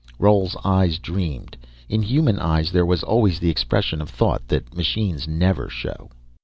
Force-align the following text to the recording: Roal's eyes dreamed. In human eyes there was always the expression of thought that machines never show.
Roal's 0.17 0.57
eyes 0.65 0.97
dreamed. 0.97 1.55
In 1.87 2.01
human 2.01 2.39
eyes 2.39 2.71
there 2.71 2.87
was 2.87 3.03
always 3.03 3.37
the 3.39 3.51
expression 3.51 4.01
of 4.01 4.09
thought 4.09 4.47
that 4.47 4.75
machines 4.75 5.27
never 5.27 5.69
show. 5.69 6.09